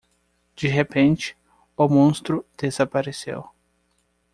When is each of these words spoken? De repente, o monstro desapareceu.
De 0.55 0.67
repente, 0.67 1.37
o 1.77 1.87
monstro 1.87 2.43
desapareceu. 2.57 3.45